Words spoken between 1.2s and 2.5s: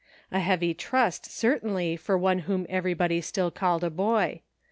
certainly for one